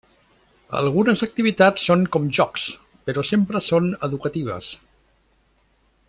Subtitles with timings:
[0.77, 2.65] Algunes activitats són com jocs,
[3.09, 4.71] però sempre són educatives.